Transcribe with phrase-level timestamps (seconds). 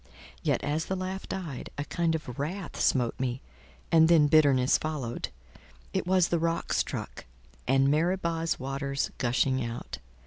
[0.41, 3.39] Yet as the laugh died, a kind of wrath smote me,
[3.91, 5.29] and then bitterness followed:
[5.93, 7.25] it was the rock struck,
[7.67, 9.99] and Meribah's waters gushing out.